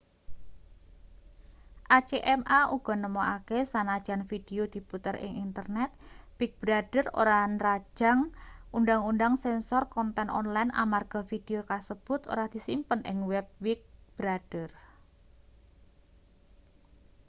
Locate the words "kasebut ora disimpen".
11.71-12.99